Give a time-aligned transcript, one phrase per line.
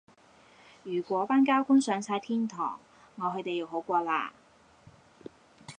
[0.81, 2.79] 如果班膠官上哂天堂,
[3.17, 4.33] 我去地獄好過啦